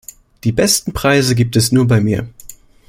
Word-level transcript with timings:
Die 0.45 0.51
besten 0.51 0.93
Preise 0.93 1.35
gibt 1.35 1.55
es 1.55 1.71
nur 1.71 1.87
bei 1.87 2.01
mir! 2.01 2.27